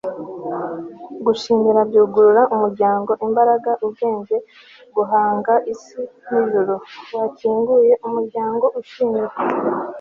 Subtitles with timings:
[1.25, 4.35] gushimira byugurura umuryango imbaraga, ubwenge,
[4.95, 6.75] guhanga isi n'ijuru.
[7.19, 9.33] wakinguye umuryango ushimira